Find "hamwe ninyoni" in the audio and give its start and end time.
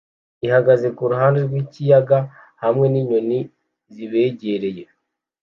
2.63-3.39